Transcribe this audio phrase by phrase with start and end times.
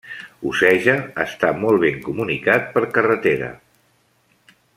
[0.51, 0.95] Oceja
[1.25, 3.53] està molt ben comunicat per carretera.